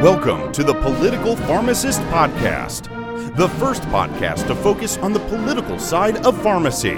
[0.00, 6.24] Welcome to the Political Pharmacist Podcast, the first podcast to focus on the political side
[6.24, 6.94] of pharmacy.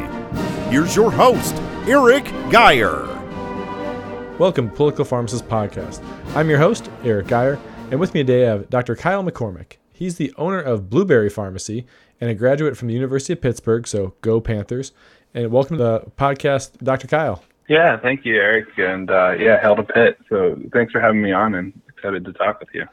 [0.70, 1.56] Here's your host,
[1.88, 3.02] Eric Geyer.
[4.38, 6.00] Welcome to Political Pharmacist Podcast.
[6.36, 7.58] I'm your host, Eric Geyer,
[7.90, 8.94] and with me today I have Dr.
[8.94, 9.78] Kyle McCormick.
[9.92, 11.84] He's the owner of Blueberry Pharmacy
[12.20, 14.92] and a graduate from the University of Pittsburgh, so go Panthers.
[15.34, 17.08] And welcome to the podcast, Dr.
[17.08, 17.42] Kyle.
[17.68, 18.68] Yeah, thank you, Eric.
[18.78, 20.18] And uh, yeah, Hail to Pitt.
[20.28, 22.86] So thanks for having me on and excited to talk with you.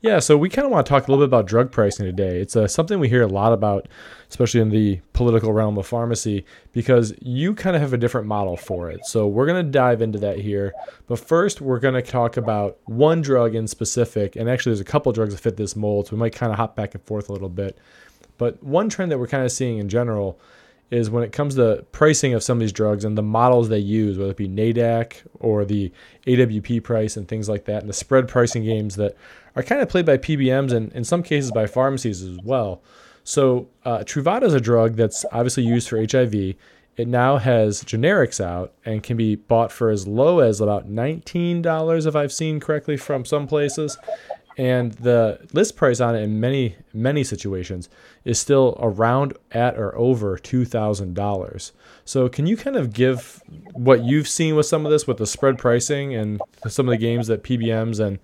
[0.00, 2.38] Yeah, so we kind of want to talk a little bit about drug pricing today.
[2.38, 3.88] It's uh, something we hear a lot about,
[4.28, 8.58] especially in the political realm of pharmacy, because you kind of have a different model
[8.58, 9.06] for it.
[9.06, 10.74] So we're going to dive into that here.
[11.06, 14.36] But first, we're going to talk about one drug in specific.
[14.36, 16.08] And actually, there's a couple drugs that fit this mold.
[16.08, 17.78] So we might kind of hop back and forth a little bit.
[18.36, 20.38] But one trend that we're kind of seeing in general
[20.90, 23.78] is when it comes to pricing of some of these drugs and the models they
[23.78, 25.90] use, whether it be NADAC or the
[26.26, 29.16] AWP price and things like that, and the spread pricing games that
[29.56, 32.82] are kind of played by PBMs and in some cases by pharmacies as well.
[33.24, 36.34] So uh, Truvada is a drug that's obviously used for HIV.
[36.96, 42.06] It now has generics out and can be bought for as low as about $19,
[42.06, 43.98] if I've seen correctly from some places
[44.56, 47.88] and the list price on it in many many situations
[48.24, 51.72] is still around at or over two thousand dollars.
[52.04, 55.26] So can you kind of give what you've seen with some of this with the
[55.26, 58.18] spread pricing and some of the games that PBMs and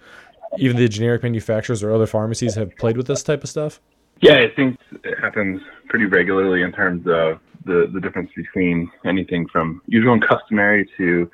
[0.58, 3.80] even the generic manufacturers or other pharmacies have played with this type of stuff?
[4.20, 9.46] Yeah, I think it happens pretty regularly in terms of the, the difference between anything
[9.48, 11.30] from usual and customary to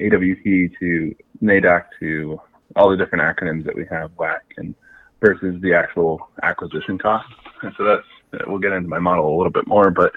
[0.00, 2.40] AWP to NADAC to
[2.76, 4.74] all the different acronyms that we have, WAC, and
[5.20, 7.28] versus the actual acquisition cost.
[7.62, 10.12] And so that's we'll get into my model a little bit more, but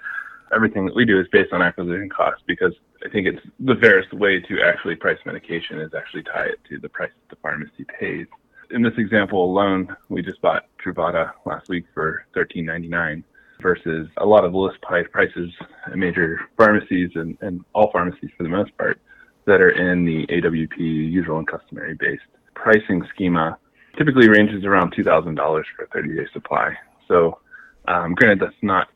[0.54, 2.74] everything that we do is based on acquisition cost because
[3.06, 6.80] I think it's the fairest way to actually price medication is actually tie it to
[6.80, 8.28] the price that the pharmacy pays.
[8.72, 13.24] In this example alone, we just bought Truvada last week for $13.99
[13.62, 15.52] versus a lot of list price prices
[15.88, 19.00] at major pharmacies and, and all pharmacies for the most part
[19.46, 22.24] that are in the AWP usual and customary based
[22.62, 23.58] pricing schema
[23.98, 26.74] typically ranges around $2,000 for a 30 day supply.
[27.08, 27.40] So,
[27.88, 28.88] um, granted, that's not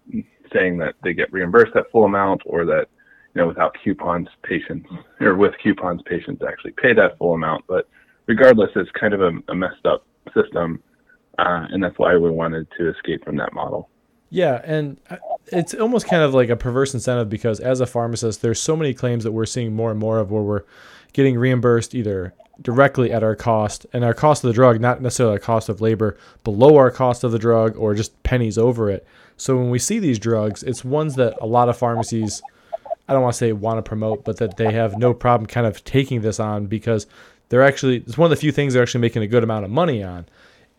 [0.53, 2.88] saying that they get reimbursed that full amount or that,
[3.34, 4.88] you know, without coupons, patients
[5.19, 7.66] or with coupons, patients actually pay that full amount.
[7.68, 7.90] But
[8.28, 10.81] regardless, it's kind of a, a messed up system.
[11.40, 13.90] Uh, and that's why we wanted to escape from that model.
[14.29, 18.41] Yeah, and uh, it's almost kind of like a perverse incentive because as a pharmacist,
[18.41, 20.63] there's so many claims that we're seeing more and more of where we're
[21.13, 25.34] getting reimbursed either directly at our cost and our cost of the drug, not necessarily
[25.34, 29.06] our cost of labor, below our cost of the drug or just pennies over it.
[29.38, 32.41] So when we see these drugs, it's ones that a lot of pharmacies,
[33.08, 35.66] I don't want to say want to promote, but that they have no problem kind
[35.66, 37.08] of taking this on because
[37.50, 39.72] they're actually, it's one of the few things they're actually making a good amount of
[39.72, 40.25] money on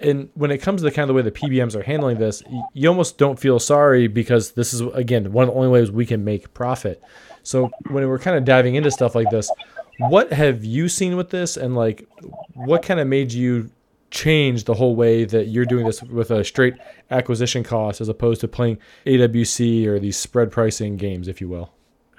[0.00, 2.42] and when it comes to the kind of the way the PBMs are handling this,
[2.72, 6.04] you almost don't feel sorry because this is again one of the only ways we
[6.06, 7.02] can make profit.
[7.42, 9.50] So when we're kind of diving into stuff like this,
[9.98, 12.06] what have you seen with this, and like
[12.54, 13.70] what kind of made you
[14.10, 16.74] change the whole way that you're doing this with a straight
[17.10, 21.72] acquisition cost as opposed to playing AWC or these spread pricing games, if you will?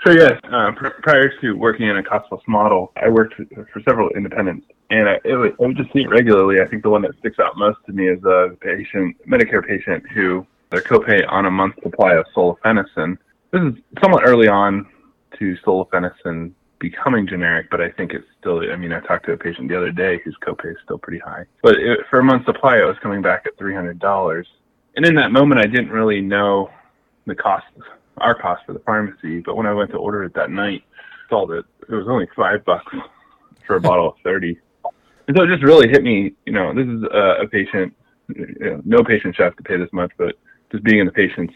[0.05, 3.81] So yes, uh, pr- prior to working in a cost plus model, I worked for
[3.87, 6.61] several independents and I, would, I would just see it regularly.
[6.61, 10.03] I think the one that sticks out most to me is a patient, Medicare patient,
[10.13, 13.17] who their copay on a month supply of solifenacin.
[13.51, 14.85] This is somewhat early on
[15.39, 16.51] to solifenacin
[16.89, 18.61] becoming generic, but I think it's still.
[18.71, 21.17] I mean, I talked to a patient the other day whose copay is still pretty
[21.17, 21.45] high.
[21.63, 24.47] But it, for a month supply, it was coming back at three hundred dollars.
[24.95, 26.69] And in that moment, I didn't really know
[27.25, 27.65] the cost,
[28.17, 29.39] our cost for the pharmacy.
[29.39, 30.83] But when I went to order it that night,
[31.29, 32.93] saw that it was only five bucks
[33.65, 34.59] for a bottle of thirty.
[35.27, 36.33] And so it just really hit me.
[36.45, 37.95] You know, this is a, a patient.
[38.35, 40.35] You know, no patient should have to pay this much, but
[40.71, 41.53] just being in the patient's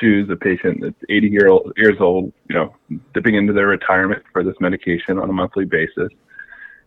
[0.00, 2.74] shoes, a patient that's 80 year old, years old, you know,
[3.14, 6.10] dipping into their retirement for this medication on a monthly basis,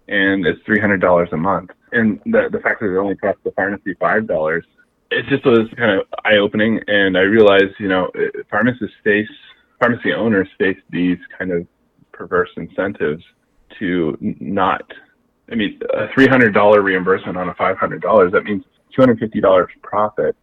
[0.07, 1.71] and it's $300 a month.
[1.91, 4.65] And the the fact that it only costs the pharmacy five dollars,
[5.09, 6.79] it just was kind of eye opening.
[6.87, 8.09] And I realized, you know,
[8.49, 9.29] pharmacists face,
[9.79, 11.67] pharmacy owners face these kind of
[12.13, 13.23] perverse incentives
[13.79, 14.83] to not
[15.51, 18.63] I mean, a $300 reimbursement on a $500, that means
[18.97, 20.35] $250 profit.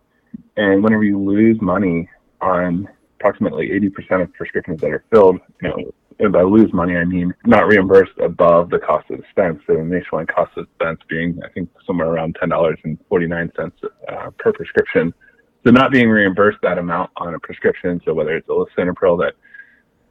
[0.57, 2.09] And whenever you lose money
[2.41, 2.89] on
[3.19, 7.33] approximately 80% of prescriptions that are filled, you know, and by lose money, I mean
[7.47, 9.61] not reimbursed above the cost of dispense.
[9.67, 13.73] So the nationwide cost of dispense being, I think, somewhere around $10.49
[14.09, 15.15] uh, per prescription.
[15.65, 18.01] So not being reimbursed that amount on a prescription.
[18.05, 19.35] So whether it's a lisinopril that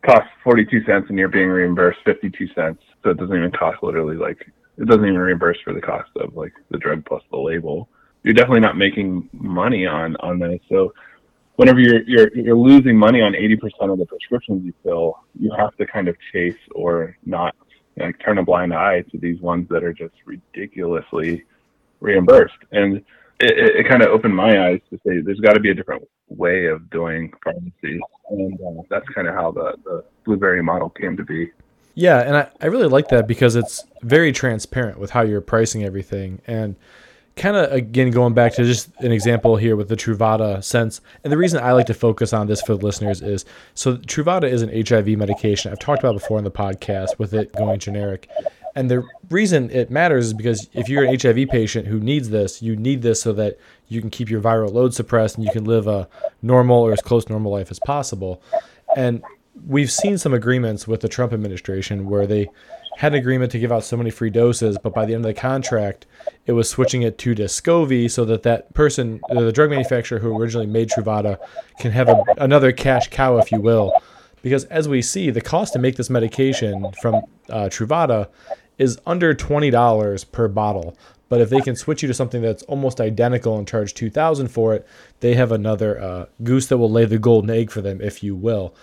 [0.05, 2.81] costs 42 cents and you're being reimbursed 52 cents.
[3.03, 6.35] So it doesn't even cost literally like it doesn't even reimburse for the cost of
[6.35, 7.89] like the drug plus the label.
[8.23, 10.59] You're definitely not making money on on this.
[10.69, 10.93] So
[11.57, 15.75] whenever you're you're you're losing money on 80% of the prescriptions you fill, you have
[15.77, 17.55] to kind of chase or not
[17.97, 21.43] like turn a blind eye to these ones that are just ridiculously
[21.99, 22.57] reimbursed.
[22.71, 23.05] And it,
[23.39, 26.07] it, it kind of opened my eyes to say there's got to be a different
[26.29, 27.99] way of doing pharmacy,
[28.29, 31.51] and uh, that's kind of how the the blueberry model came to be.
[31.95, 35.83] Yeah, and I, I really like that because it's very transparent with how you're pricing
[35.83, 36.41] everything.
[36.45, 36.75] And
[37.37, 40.99] kind of again going back to just an example here with the Truvada sense.
[41.23, 43.45] And the reason I like to focus on this for the listeners is
[43.75, 45.71] so Truvada is an HIV medication.
[45.71, 48.29] I've talked about before in the podcast with it going generic.
[48.75, 52.61] And the reason it matters is because if you're an HIV patient who needs this,
[52.61, 53.57] you need this so that
[53.87, 56.07] you can keep your viral load suppressed and you can live a
[56.43, 58.41] normal or as close to normal life as possible.
[58.95, 59.23] And
[59.65, 62.49] we've seen some agreements with the Trump administration where they
[62.97, 65.29] had an agreement to give out so many free doses, but by the end of
[65.29, 66.07] the contract,
[66.47, 70.65] it was switching it to Descovy so that that person, the drug manufacturer who originally
[70.65, 71.37] made Truvada,
[71.79, 73.93] can have a, another cash cow, if you will.
[74.41, 77.21] Because as we see, the cost to make this medication from
[77.51, 78.29] uh, Truvada
[78.79, 80.97] is under $20 per bottle.
[81.29, 84.73] But if they can switch you to something that's almost identical and charge 2000 for
[84.73, 84.87] it,
[85.19, 88.35] they have another uh, goose that will lay the golden egg for them, if you
[88.35, 88.73] will.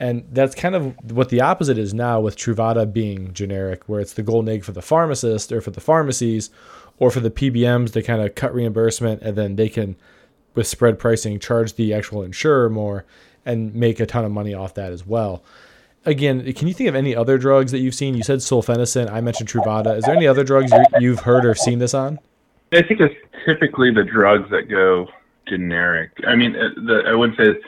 [0.00, 4.14] And that's kind of what the opposite is now with Truvada being generic, where it's
[4.14, 6.50] the golden egg for the pharmacist or for the pharmacies
[6.98, 9.96] or for the PBMs to kind of cut reimbursement and then they can,
[10.54, 13.04] with spread pricing, charge the actual insurer more
[13.46, 15.42] and make a ton of money off that as well.
[16.06, 18.14] Again, can you think of any other drugs that you've seen?
[18.14, 19.10] You said solifenacin.
[19.10, 19.96] I mentioned Truvada.
[19.96, 20.70] Is there any other drugs
[21.00, 22.18] you've heard or seen this on?
[22.72, 23.14] I think it's
[23.46, 25.08] typically the drugs that go
[25.46, 26.10] generic.
[26.26, 27.58] I mean, uh, the, I wouldn't say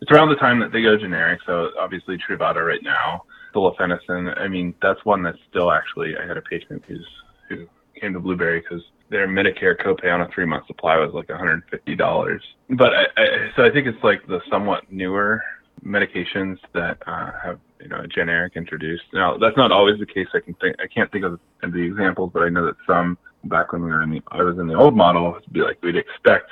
[0.00, 1.40] it's around the time that they go generic.
[1.46, 3.24] So obviously Truvada right now,
[3.54, 4.38] solifenacin.
[4.38, 6.14] I mean, that's one that's still actually.
[6.16, 7.06] I had a patient who's
[7.48, 7.66] who
[8.00, 12.40] came to Blueberry because their Medicare copay on a three month supply was like $150.
[12.70, 15.42] But I, I, so I think it's like the somewhat newer
[15.84, 19.04] medications that uh, have you know a generic introduced.
[19.12, 20.28] Now that's not always the case.
[20.34, 23.72] I can think I can't think of the examples, but I know that some back
[23.72, 25.96] when we were in the I was in the old model, it'd be like we'd
[25.96, 26.50] expect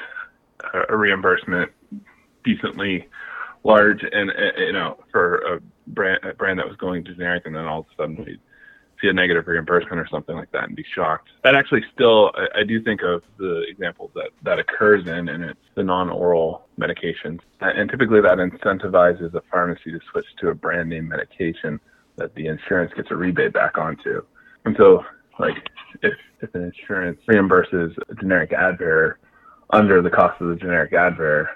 [0.72, 1.70] a, a reimbursement
[2.44, 3.08] decently
[3.64, 7.54] large and uh, you know for a brand a brand that was going generic and
[7.54, 8.38] then all of a sudden we
[9.00, 11.28] see a negative reimbursement or something like that and be shocked.
[11.44, 15.44] That actually still I, I do think of the examples that that occurs in and
[15.44, 20.88] it's the non-oral medications and typically that incentivizes a pharmacy to switch to a brand
[20.88, 21.80] name medication
[22.16, 24.22] that the insurance gets a rebate back onto.
[24.64, 25.04] And so
[25.38, 25.56] like
[26.02, 29.14] if if an insurance reimburses a generic Advair
[29.70, 31.46] under the cost of the generic Advair,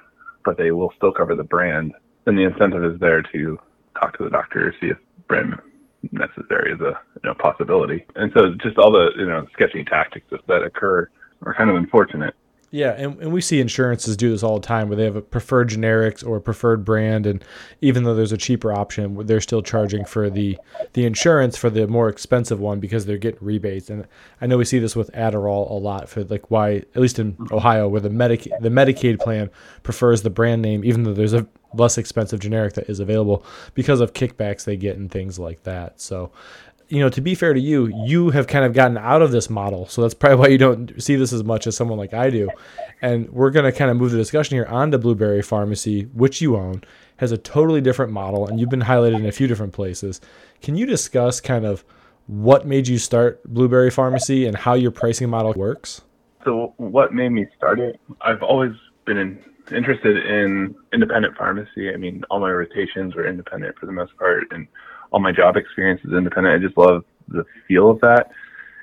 [0.45, 1.95] but they will still cover the brand,
[2.27, 3.59] And the incentive is there to
[4.01, 4.99] talk to the doctor see if
[5.29, 5.59] brand
[6.13, 8.05] necessary is a you know, possibility.
[8.17, 11.09] And so just all the you know sketchy tactics that occur
[11.43, 12.35] are kind of unfortunate.
[12.73, 15.23] Yeah, and, and we see insurances do this all the time where they have a
[15.23, 17.45] preferred generics or preferred brand, and
[17.81, 20.57] even though there's a cheaper option, they're still charging for the
[20.93, 23.91] the insurance for the more expensive one because they're getting rebates.
[23.91, 24.07] And
[24.41, 27.37] I know we see this with Adderall a lot for like why, at least in
[27.51, 29.51] Ohio, where the Medic the Medicaid plan
[29.83, 33.45] prefers the brand name, even though there's a less expensive generic that is available
[33.75, 36.01] because of kickbacks they get and things like that.
[36.01, 36.31] So
[36.91, 39.49] you know, to be fair to you, you have kind of gotten out of this
[39.49, 39.87] model.
[39.87, 42.51] So that's probably why you don't see this as much as someone like I do.
[43.01, 46.57] And we're going to kind of move the discussion here onto Blueberry Pharmacy, which you
[46.57, 46.83] own,
[47.19, 50.21] has a totally different model, and you've been highlighted in a few different places.
[50.63, 51.85] Can you discuss kind of
[52.27, 56.03] what made you start Blueberry Pharmacy and how your pricing model works?
[56.45, 58.01] So, what made me start it?
[58.23, 58.73] I've always
[59.05, 61.93] been in, interested in independent pharmacy.
[61.93, 64.67] I mean, all my rotations were independent for the most part, and
[65.11, 66.55] all my job experience is independent.
[66.55, 68.31] I just love the feel of that.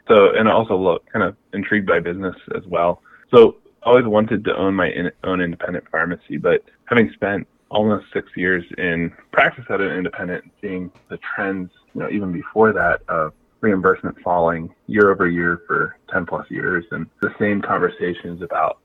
[0.07, 3.01] So, and I also love kind of intrigued by business as well.
[3.33, 8.05] So, I always wanted to own my in, own independent pharmacy, but having spent almost
[8.13, 13.01] six years in practice at an independent, seeing the trends, you know, even before that
[13.07, 18.79] of reimbursement falling year over year for 10 plus years, and the same conversations about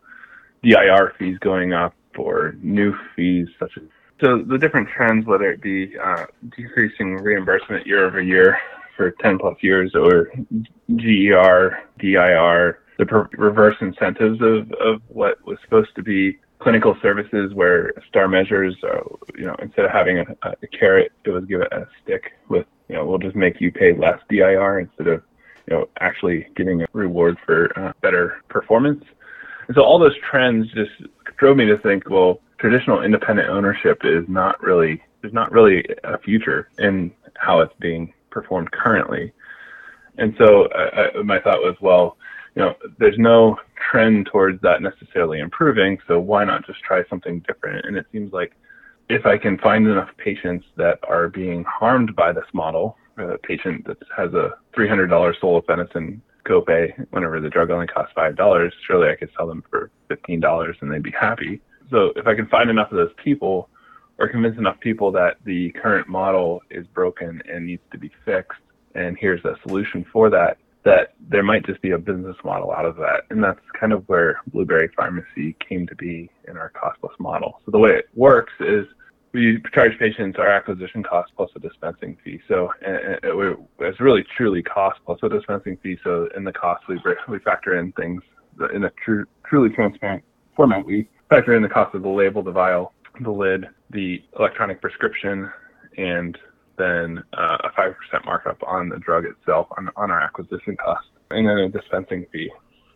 [0.62, 3.84] DIR fees going up or new fees such as
[4.22, 6.26] so the different trends, whether it be uh,
[6.56, 8.56] decreasing reimbursement year over year
[8.96, 10.30] for 10 plus years or
[10.94, 17.52] GER, DIR, the per- reverse incentives of, of what was supposed to be clinical services
[17.54, 19.00] where star measures, uh,
[19.36, 22.94] you know, instead of having a, a carrot, it was given a stick with, you
[22.94, 25.22] know, we'll just make you pay less DIR instead of,
[25.66, 29.02] you know, actually getting a reward for uh, better performance.
[29.66, 30.92] And so all those trends just
[31.38, 36.16] drove me to think, well, traditional independent ownership is not really there's not really a
[36.18, 39.32] future in how it's being performed currently.
[40.18, 42.16] And so I, I, my thought was, well,
[42.54, 43.56] you know, there's no
[43.90, 47.86] trend towards that necessarily improving, so why not just try something different?
[47.86, 48.52] And it seems like
[49.08, 53.86] if I can find enough patients that are being harmed by this model, a patient
[53.86, 55.08] that has a $300
[55.40, 60.74] solifenacin copay whenever the drug only costs $5, surely I could sell them for $15
[60.80, 61.60] and they'd be happy.
[61.92, 63.68] So if I can find enough of those people
[64.18, 68.60] or convince enough people that the current model is broken and needs to be fixed,
[68.94, 72.84] and here's a solution for that, that there might just be a business model out
[72.84, 73.22] of that.
[73.30, 77.60] And that's kind of where Blueberry Pharmacy came to be in our cost plus model.
[77.64, 78.86] So the way it works is
[79.32, 82.40] we charge patients our acquisition cost plus a dispensing fee.
[82.48, 85.98] So it, it, it's really truly cost plus a dispensing fee.
[86.02, 88.22] So in the cost, we, we factor in things
[88.74, 90.22] in a true, truly transparent
[90.56, 90.84] format.
[90.84, 95.50] We factor in the cost of the label, the vial, the lid, the electronic prescription,
[95.96, 96.36] and
[96.76, 97.94] then uh, a 5%
[98.26, 102.50] markup on the drug itself on, on our acquisition cost, and then a dispensing fee.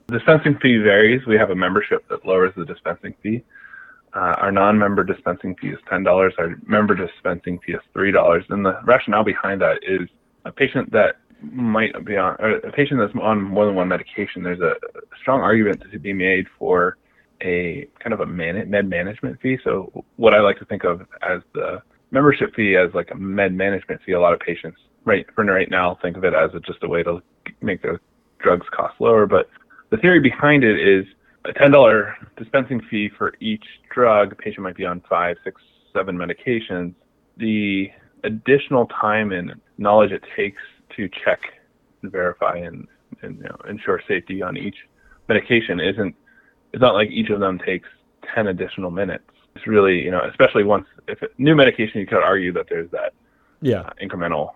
[0.08, 1.26] The dispensing fee varies.
[1.26, 3.42] We have a membership that lowers the dispensing fee.
[4.12, 6.32] Uh, our non-member dispensing fee is $10.
[6.38, 8.44] Our member dispensing fee is $3.
[8.50, 10.08] And the rationale behind that is
[10.44, 14.60] a patient that might be on, a patient that's on more than one medication, there's
[14.60, 14.74] a
[15.20, 16.96] strong argument to be made for
[17.42, 19.58] a kind of a man- med management fee.
[19.64, 23.54] So what I like to think of as the membership fee as like a med
[23.54, 24.12] management fee.
[24.12, 26.88] A lot of patients right for right now think of it as a, just a
[26.88, 27.22] way to
[27.60, 28.00] make their
[28.38, 29.26] drugs cost lower.
[29.26, 29.48] But
[29.90, 31.04] the theory behind it is
[31.44, 33.64] a ten dollar dispensing fee for each
[33.94, 34.32] drug.
[34.32, 35.60] A patient might be on five, six,
[35.92, 36.94] seven medications.
[37.36, 37.90] The
[38.24, 40.62] additional time and knowledge it takes
[40.96, 41.40] to check
[42.02, 42.88] and verify and,
[43.22, 44.76] and you know, ensure safety on each
[45.28, 46.14] medication isn't
[46.76, 47.88] it's not like each of them takes
[48.34, 49.24] 10 additional minutes.
[49.54, 52.90] It's really you know especially once if it, new medication you could argue that there's
[52.90, 53.14] that
[53.62, 53.80] yeah.
[53.80, 54.50] uh, incremental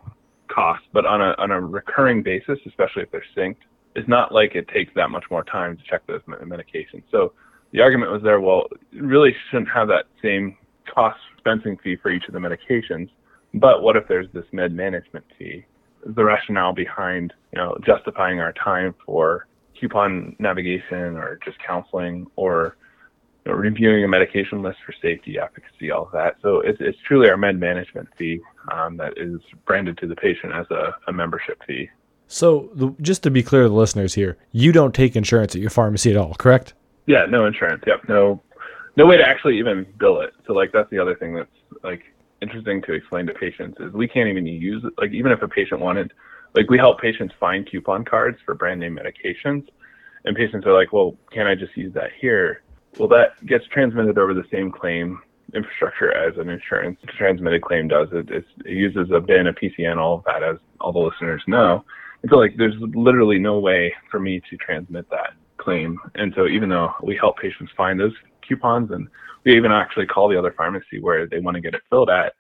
[0.49, 3.57] cost but on a on a recurring basis especially if they're synced
[3.97, 7.03] it's not like it takes that much more time to check those medications.
[7.11, 7.33] So
[7.73, 10.59] the argument was there well really shouldn't have that same
[10.95, 13.09] cost dispensing fee for each of the medications
[13.55, 15.65] but what if there's this med management fee?
[16.05, 19.47] The rationale behind you know justifying our time for
[19.79, 22.77] coupon navigation or just counseling or
[23.45, 26.37] you know, reviewing a medication list for safety, efficacy, all of that.
[26.43, 28.41] So it's, it's truly our med management fee
[28.73, 31.89] um, that is branded to the patient as a, a membership fee.
[32.27, 35.61] So the, just to be clear to the listeners here, you don't take insurance at
[35.61, 36.75] your pharmacy at all, correct?
[37.07, 37.83] Yeah, no insurance.
[37.87, 38.41] Yep, no,
[38.97, 40.33] no way to actually even bill it.
[40.47, 41.51] So like that's the other thing that's
[41.83, 42.03] like
[42.43, 44.93] interesting to explain to patients is we can't even use it.
[44.99, 46.13] Like even if a patient wanted,
[46.55, 49.67] like we help patients find coupon cards for brand name medications,
[50.25, 52.63] and patients are like, well, can I just use that here?
[52.99, 55.21] Well, that gets transmitted over the same claim
[55.55, 58.09] infrastructure as an insurance transmitted claim does.
[58.13, 61.85] It, it uses a BIN, a PCN, all of that, as all the listeners know.
[62.23, 65.99] And so, like, there's literally no way for me to transmit that claim.
[66.17, 68.13] And so, even though we help patients find those
[68.47, 69.09] coupons, and
[69.45, 72.35] we even actually call the other pharmacy where they want to get it filled at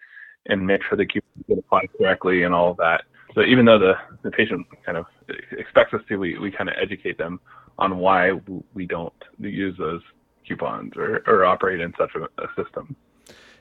[0.46, 3.02] and make sure the coupons get applied correctly and all of that.
[3.34, 5.06] So, even though the, the patient kind of
[5.52, 7.40] expects us to, we, we kind of educate them
[7.78, 8.32] on why
[8.74, 10.02] we don't use those
[10.46, 12.96] coupons or, or operate in such a, a system.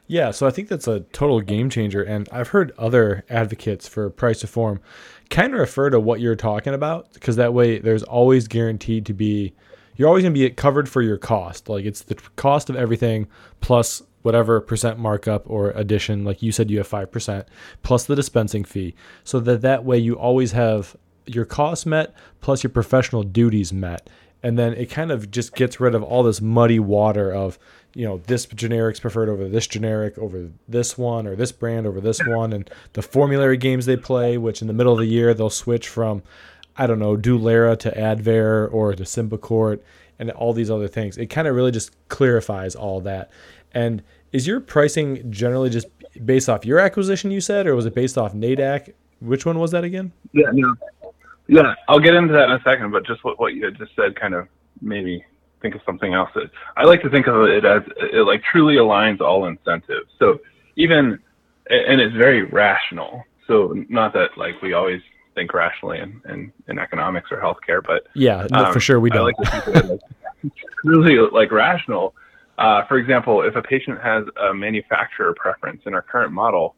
[0.08, 2.02] Yeah, so I think that's a total game changer.
[2.02, 4.82] And I've heard other advocates for price reform
[5.30, 9.14] kind of refer to what you're talking about because that way there's always guaranteed to
[9.14, 9.54] be,
[10.00, 11.68] you're always going to be covered for your cost.
[11.68, 13.28] Like it's the cost of everything
[13.60, 16.24] plus whatever percent markup or addition.
[16.24, 17.46] Like you said, you have 5%
[17.84, 18.96] plus the dispensing fee.
[19.26, 24.10] So that that way you always have your costs met plus your professional duties met
[24.42, 27.60] and then it kind of just gets rid of all this muddy water of
[27.94, 32.00] you know this generic's preferred over this generic over this one or this brand over
[32.00, 35.34] this one and the formulary games they play which in the middle of the year
[35.34, 36.24] they'll switch from
[36.80, 39.80] i don't know dulera to advair or to symbicort
[40.18, 43.32] and all these other things it kind of really just clarifies all that
[43.74, 45.88] and is your pricing generally just
[46.26, 49.72] based off your acquisition you said or was it based off nadac which one was
[49.72, 50.76] that again yeah no
[51.50, 53.96] yeah, I'll get into that in a second, but just what, what you had just
[53.96, 54.48] said kind of
[54.82, 55.26] made me
[55.64, 56.30] think of something else.
[56.36, 57.82] That I like to think of it as
[58.14, 60.12] it like truly aligns all incentives.
[60.20, 60.40] So
[60.76, 61.18] even
[61.72, 63.24] and it's very rational.
[63.48, 65.02] So not that like we always
[65.40, 69.10] think rationally in, in, in economics or healthcare, but yeah, no, um, for sure we
[69.10, 69.22] don't.
[69.22, 70.02] I like to think of it
[71.24, 72.14] as like rational.
[72.58, 76.76] Uh, for example, if a patient has a manufacturer preference in our current model,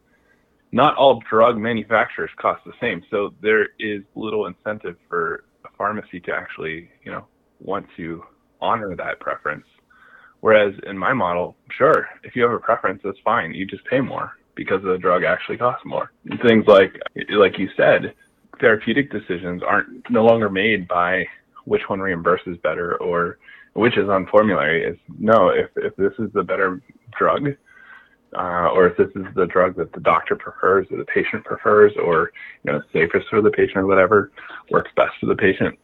[0.70, 3.02] not all drug manufacturers cost the same.
[3.10, 7.26] So there is little incentive for a pharmacy to actually, you know,
[7.60, 8.22] want to
[8.60, 9.66] honor that preference.
[10.40, 13.52] Whereas in my model, sure, if you have a preference, that's fine.
[13.52, 16.12] You just pay more because the drug actually costs more.
[16.30, 16.92] And things like,
[17.30, 18.14] like you said,
[18.60, 21.26] therapeutic decisions aren't no longer made by
[21.64, 23.38] which one reimburses better or
[23.74, 24.84] which is on formulary.
[24.84, 26.80] Is no, if if this is the better
[27.16, 27.48] drug,
[28.36, 31.92] uh, or if this is the drug that the doctor prefers or the patient prefers,
[32.02, 32.32] or
[32.64, 34.30] you know safest for the patient or whatever
[34.70, 35.78] works best for the patient,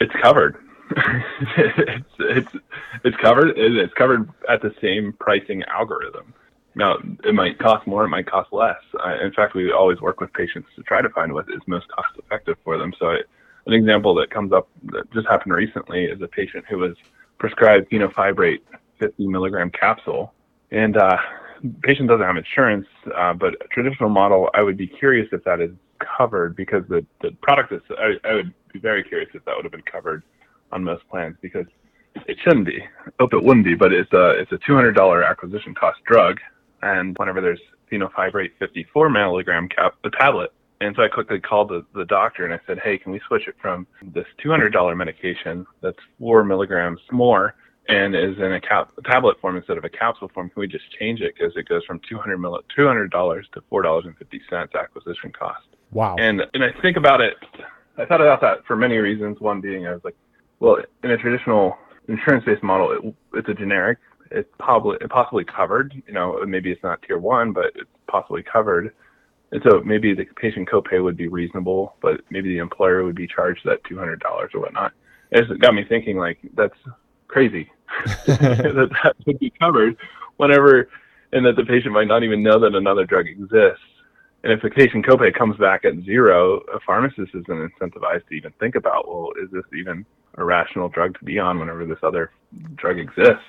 [0.00, 0.56] it's covered.
[1.56, 2.52] it's it's
[3.04, 3.58] it's covered.
[3.58, 6.32] It's covered at the same pricing algorithm.
[6.76, 8.76] Now, it might cost more, it might cost less.
[9.02, 11.88] Uh, in fact, we always work with patients to try to find what is most
[11.88, 12.92] cost effective for them.
[12.98, 13.16] So,
[13.66, 16.94] an example that comes up that just happened recently is a patient who was
[17.38, 18.60] prescribed fenofibrate
[19.00, 20.34] 50 milligram capsule,
[20.70, 21.16] and uh,
[21.82, 25.70] patient doesn't have insurance, uh, but traditional model, I would be curious if that is
[26.18, 29.64] covered because the, the product is, I, I would be very curious if that would
[29.64, 30.24] have been covered
[30.72, 31.66] on most plans because
[32.28, 32.82] it shouldn't be.
[32.82, 36.38] I hope it wouldn't be, but it's a, it's a $200 acquisition cost drug
[36.82, 40.52] and whenever there's fenofibrate 54 milligram cap, the tablet.
[40.80, 43.48] And so I quickly called the, the doctor and I said, hey, can we switch
[43.48, 47.54] it from this $200 medication that's four milligrams more
[47.88, 50.50] and is in a, cap, a tablet form instead of a capsule form?
[50.50, 53.10] Can we just change it because it goes from 200 mil, $200
[53.52, 55.66] to $4.50 acquisition cost?
[55.92, 56.16] Wow.
[56.18, 57.36] And and I think about it.
[57.96, 59.40] I thought about that for many reasons.
[59.40, 60.16] One being, I was like,
[60.60, 61.78] well, in a traditional
[62.08, 63.98] insurance-based model, it, it's a generic
[64.30, 65.94] it's probably possibly covered.
[66.06, 68.94] You know, maybe it's not tier one, but it's possibly covered.
[69.52, 73.26] And so maybe the patient copay would be reasonable, but maybe the employer would be
[73.26, 74.92] charged that two hundred dollars or whatnot.
[75.30, 76.78] It got me thinking like that's
[77.28, 77.70] crazy
[78.26, 79.96] that that would be covered
[80.36, 80.88] whenever,
[81.32, 83.84] and that the patient might not even know that another drug exists.
[84.44, 88.52] And if the patient copay comes back at zero, a pharmacist isn't incentivized to even
[88.60, 90.06] think about, well, is this even
[90.36, 92.30] a rational drug to be on whenever this other
[92.76, 93.42] drug exists?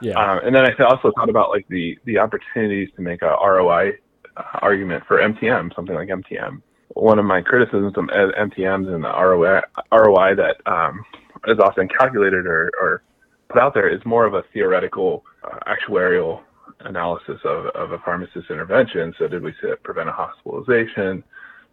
[0.00, 0.14] Yeah.
[0.14, 3.92] Um, and then I also thought about like the the opportunities to make a ROI
[4.36, 6.62] uh, argument for MTM, something like MTM.
[6.94, 9.60] One of my criticisms of MTMs and the ROI,
[9.92, 11.04] ROI that um,
[11.46, 13.02] is often calculated or, or
[13.48, 16.40] put out there is more of a theoretical uh, actuarial
[16.80, 19.14] analysis of, of a pharmacist's intervention.
[19.18, 21.22] So did we prevent a hospitalization?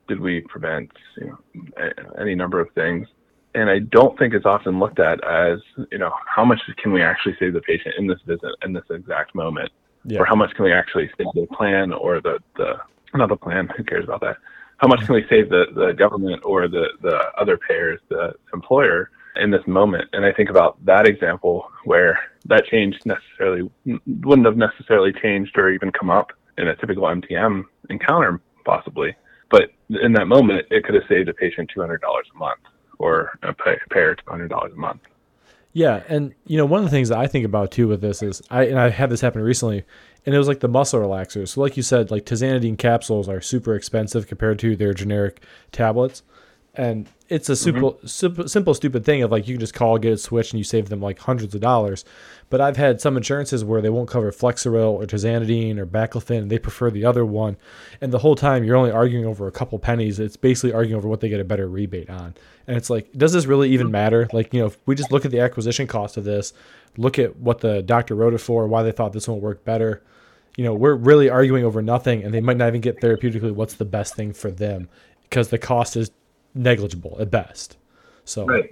[0.08, 3.08] Did we prevent you know, any number of things?
[3.56, 5.60] And I don't think it's often looked at as,
[5.92, 8.84] you know, how much can we actually save the patient in this visit in this
[8.92, 9.72] exact moment,
[10.04, 10.20] yeah.
[10.20, 12.76] or how much can we actually save the plan or the the
[13.14, 13.70] not the plan?
[13.76, 14.38] Who cares about that?
[14.78, 19.10] How much can we save the the government or the the other payers, the employer
[19.38, 20.10] in this moment?
[20.14, 23.70] And I think about that example where that change necessarily
[24.06, 29.16] wouldn't have necessarily changed or even come up in a typical MTM encounter, possibly.
[29.50, 32.60] But in that moment, it could have saved a patient two hundred dollars a month
[33.00, 35.02] or a pair two hundred dollars a month.
[35.74, 38.24] Yeah, and you know one of the things that I think about too with this
[38.24, 39.84] is I and I had this happen recently,
[40.26, 41.50] and it was like the muscle relaxers.
[41.50, 46.24] So like you said, like tizanidine capsules are super expensive compared to their generic tablets,
[46.78, 47.64] and it's a mm-hmm.
[47.64, 48.08] simple, mm-hmm.
[48.08, 50.64] simple, simple, stupid thing of like you can just call, get it switched, and you
[50.64, 52.06] save them like hundreds of dollars.
[52.50, 56.52] But I've had some insurances where they won't cover Flexeril or Tizanidine or Baclofen, and
[56.52, 57.58] they prefer the other one.
[58.02, 60.20] And the whole time you're only arguing over a couple pennies.
[60.20, 62.36] It's basically arguing over what they get a better rebate on.
[62.68, 64.28] And it's like, does this really even matter?
[64.34, 66.54] Like, you know, if we just look at the acquisition cost of this,
[66.98, 69.66] look at what the doctor wrote it for, why they thought this one would work
[69.66, 70.04] better.
[70.58, 73.76] You know, we're really arguing over nothing, and they might not even get therapeutically what's
[73.76, 74.88] the best thing for them
[75.24, 76.12] because the cost is
[76.56, 77.78] negligible at best.
[78.24, 78.46] So.
[78.46, 78.70] Right.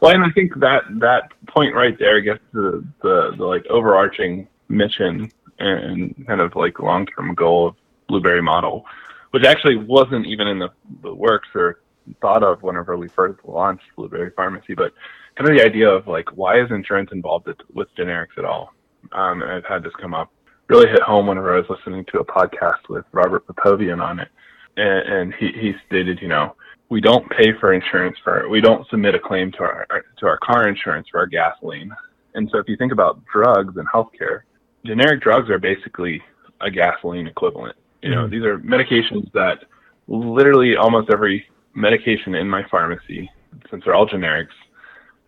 [0.00, 4.46] Well, and I think that that point right there gets to the, the like overarching
[4.68, 7.74] mission and kind of like long term goal of
[8.08, 8.84] Blueberry model,
[9.32, 10.68] which actually wasn't even in the,
[11.02, 11.80] the works or
[12.20, 14.92] thought of whenever we first launched Blueberry Pharmacy, but
[15.36, 18.72] kind of the idea of like why is insurance involved with generics at all?
[19.12, 20.30] Um, and I've had this come up
[20.68, 24.28] really hit home whenever I was listening to a podcast with Robert Popovian on it,
[24.76, 26.54] and, and he he stated, you know,
[26.90, 29.86] we don't pay for insurance for we don't submit a claim to our
[30.18, 31.94] to our car insurance for our gasoline.
[32.34, 34.42] And so if you think about drugs and healthcare,
[34.84, 36.20] generic drugs are basically
[36.60, 37.76] a gasoline equivalent.
[38.02, 38.32] You know, mm-hmm.
[38.32, 39.64] these are medications that
[40.08, 43.30] literally almost every medication in my pharmacy,
[43.70, 44.48] since they're all generics,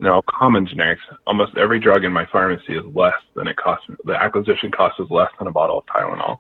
[0.01, 3.87] they're all common generics, almost every drug in my pharmacy is less than it costs.
[4.05, 6.39] The acquisition cost is less than a bottle of Tylenol,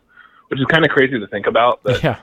[0.49, 1.83] which is kind of crazy to think about.
[1.85, 2.19] That yeah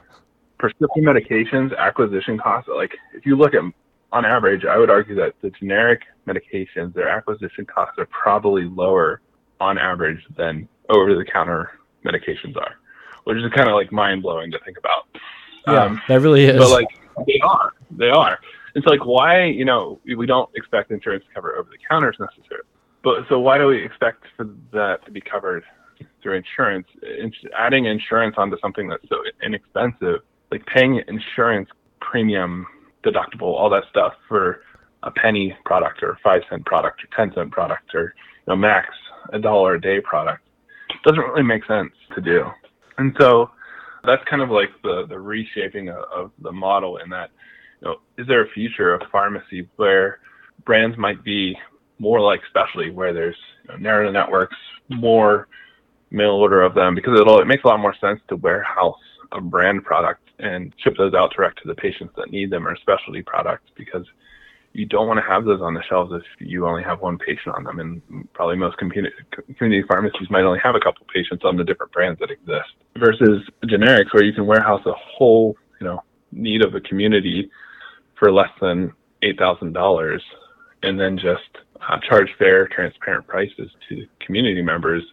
[0.59, 3.61] prescription medications acquisition costs like if you look at
[4.11, 9.21] on average i would argue that the generic medications their acquisition costs are probably lower
[9.59, 11.71] on average than over the counter
[12.05, 12.75] medications are
[13.29, 15.07] which is kind of like mind blowing to think about.
[15.67, 16.57] Yeah um, that really is.
[16.57, 16.87] but like
[17.27, 18.39] they are they are.
[18.75, 22.67] It's like why you know we don't expect insurance to cover over the counters necessarily
[23.03, 25.63] but so why do we expect for that to be covered
[26.21, 26.87] through insurance?
[27.57, 31.69] Adding insurance onto something that's so inexpensive like paying insurance
[32.01, 32.65] premium
[33.03, 34.61] deductible, all that stuff for
[35.03, 38.13] a penny product or a five cent product or ten cent product or
[38.45, 38.89] you know max
[39.31, 40.41] a dollar a day product
[41.03, 42.43] doesn't really make sense to do.
[42.97, 43.49] And so
[44.03, 47.29] that's kind of like the the reshaping of, of the model in that
[47.81, 50.19] you know is there a future of pharmacy where
[50.65, 51.55] brands might be
[51.99, 54.55] more like specialty where there's you know, narrow networks,
[54.89, 55.47] more
[56.11, 58.99] mail order of them because it'll it makes a lot more sense to warehouse
[59.31, 62.75] a brand product and ship those out direct to the patients that need them or
[62.77, 64.05] specialty products because
[64.73, 67.55] you don't want to have those on the shelves if you only have one patient
[67.55, 67.79] on them.
[67.79, 72.19] And probably most community, pharmacies might only have a couple patients on the different brands
[72.19, 76.81] that exist versus generics where you can warehouse a whole, you know, need of a
[76.81, 77.49] community
[78.17, 80.19] for less than $8,000
[80.83, 85.03] and then just uh, charge fair, transparent prices to community members.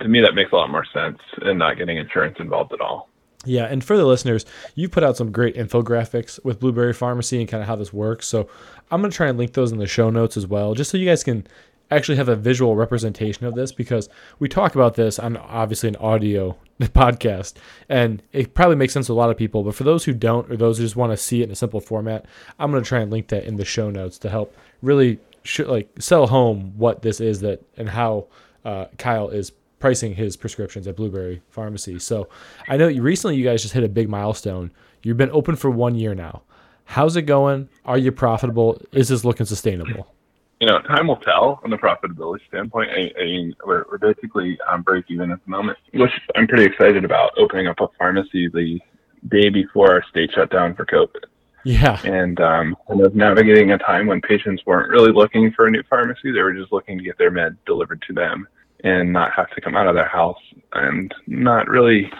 [0.00, 3.08] To me, that makes a lot more sense and not getting insurance involved at all.
[3.44, 7.48] Yeah, and for the listeners, you put out some great infographics with Blueberry Pharmacy and
[7.48, 8.26] kind of how this works.
[8.26, 8.48] So
[8.90, 10.96] I'm going to try and link those in the show notes as well, just so
[10.96, 11.46] you guys can
[11.90, 15.96] actually have a visual representation of this because we talk about this on obviously an
[15.96, 17.54] audio podcast
[17.88, 20.50] and it probably makes sense to a lot of people but for those who don't
[20.50, 22.24] or those who just want to see it in a simple format
[22.58, 25.60] i'm going to try and link that in the show notes to help really sh-
[25.60, 28.26] like sell home what this is that and how
[28.64, 29.52] uh, kyle is
[29.84, 31.98] pricing his prescriptions at Blueberry Pharmacy.
[31.98, 32.26] So
[32.70, 34.72] I know you, recently you guys just hit a big milestone.
[35.02, 36.40] You've been open for one year now.
[36.86, 37.68] How's it going?
[37.84, 38.80] Are you profitable?
[38.92, 40.10] Is this looking sustainable?
[40.58, 42.92] You know, time will tell on the profitability standpoint.
[42.92, 46.64] I, I mean, we're, we're basically on break even at the moment, which I'm pretty
[46.64, 48.80] excited about opening up a pharmacy the
[49.28, 51.24] day before our state shut down for COVID.
[51.64, 52.00] Yeah.
[52.04, 52.74] And um,
[53.12, 56.72] navigating a time when patients weren't really looking for a new pharmacy, they were just
[56.72, 58.48] looking to get their med delivered to them
[58.84, 60.38] and not have to come out of their house
[60.74, 62.12] and not really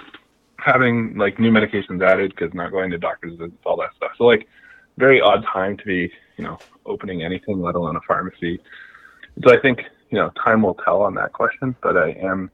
[0.56, 4.12] having like new medications added because not going to doctors visits, all that stuff.
[4.16, 4.48] So like
[4.96, 8.60] very odd time to be, you know, opening anything, let alone a pharmacy.
[9.44, 12.50] So I think, you know, time will tell on that question, but I am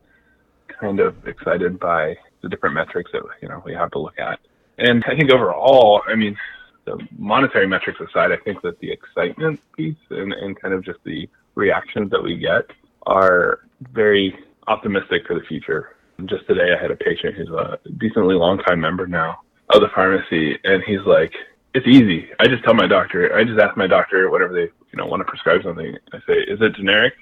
[0.81, 4.41] kind of excited by the different metrics that, you know, we have to look at.
[4.79, 6.37] And I think overall, I mean,
[6.85, 10.99] the monetary metrics aside, I think that the excitement piece and, and kind of just
[11.05, 12.65] the reactions that we get
[13.07, 13.61] are
[13.93, 14.35] very
[14.69, 15.97] optimistic for the future.
[16.27, 19.41] Just today, I had a patient who's a decently long time member now
[19.75, 21.33] of the pharmacy, and he's like,
[21.75, 22.29] "It's easy.
[22.39, 23.35] I just tell my doctor.
[23.35, 25.97] I just ask my doctor whatever they you know want to prescribe something.
[26.13, 27.15] I say, is it generic?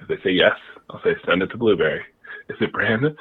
[0.00, 0.56] If they say yes,
[0.90, 2.02] I'll say send it to Blueberry.
[2.48, 3.16] Is it branded?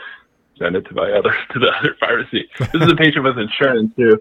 [0.60, 2.50] Send it to my other to the other pharmacy.
[2.60, 4.20] This is a patient with insurance who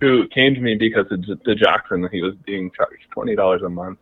[0.00, 3.68] who came to me because of the Jackson he was being charged twenty dollars a
[3.68, 3.98] month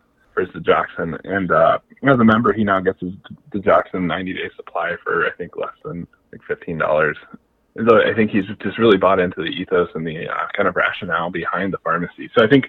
[0.47, 3.13] for Jackson, and uh, as a member, he now gets his
[3.53, 7.17] the Jackson 90 day supply for I think less than like fifteen dollars.
[7.87, 10.75] So I think he's just really bought into the ethos and the uh, kind of
[10.75, 12.29] rationale behind the pharmacy.
[12.37, 12.67] So I think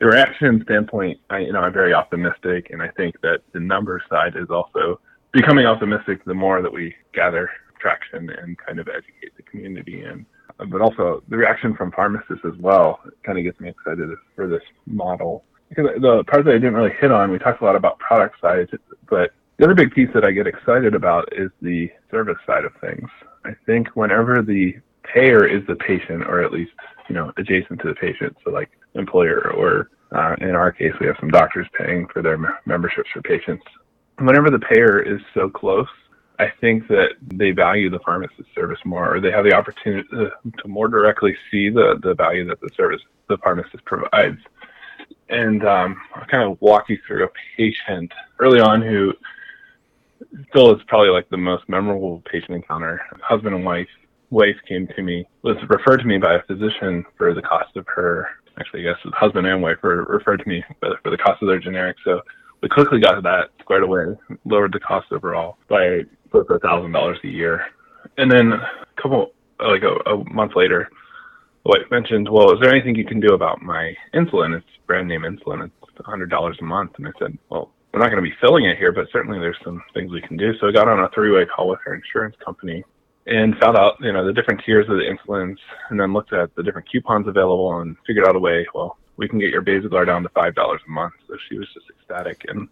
[0.00, 4.02] the reaction standpoint, I, you know, I'm very optimistic, and I think that the number
[4.08, 5.00] side is also
[5.32, 7.50] becoming optimistic the more that we gather
[7.80, 10.24] traction and kind of educate the community and
[10.70, 14.62] but also the reaction from pharmacists as well kind of gets me excited for this
[14.86, 17.98] model because the part that I didn't really hit on, we talked a lot about
[17.98, 18.68] product side,
[19.08, 22.72] but the other big piece that I get excited about is the service side of
[22.80, 23.08] things.
[23.44, 26.72] I think whenever the payer is the patient, or at least
[27.08, 31.06] you know adjacent to the patient, so like employer, or uh, in our case, we
[31.06, 33.64] have some doctors paying for their memberships for patients.
[34.18, 35.88] Whenever the payer is so close,
[36.38, 40.30] I think that they value the pharmacist service more, or they have the opportunity to,
[40.66, 44.38] more directly see the the value that the service the pharmacist provides
[45.28, 49.12] and um, I'll kind of walk you through a patient early on who
[50.50, 53.00] still is probably like the most memorable patient encounter.
[53.22, 53.88] Husband and wife
[54.30, 57.86] wife came to me was referred to me by a physician for the cost of
[57.94, 58.28] her.
[58.58, 61.60] Actually, I guess husband and wife were referred to me for the cost of their
[61.60, 61.96] generic.
[62.04, 62.20] So
[62.60, 66.92] we quickly got that squared away, lowered the cost overall by close to a thousand
[66.92, 67.66] dollars a year.
[68.16, 68.68] And then a
[69.00, 70.90] couple, like a, a month later,
[71.64, 74.56] wife mentioned, well, is there anything you can do about my insulin?
[74.56, 75.64] It's brand name insulin.
[75.64, 76.92] It's $100 a month.
[76.96, 79.58] And I said, well, we're not going to be filling it here, but certainly there's
[79.64, 80.52] some things we can do.
[80.60, 82.84] So I got on a three-way call with her insurance company
[83.26, 85.56] and found out, you know, the different tiers of the insulins
[85.90, 89.28] and then looked at the different coupons available and figured out a way, well, we
[89.28, 91.14] can get your Basaglar down to $5 a month.
[91.26, 92.44] So she was just ecstatic.
[92.48, 92.68] And